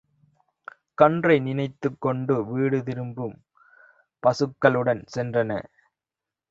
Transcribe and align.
கன்றை 0.97 1.39
நினைத்துக் 1.39 2.01
கொண்டு 2.01 2.35
விடுதிரும்பும் 2.51 3.37
பசுக்கள் 4.23 4.75
உடன் 4.75 5.03
சென்றன. 5.15 5.51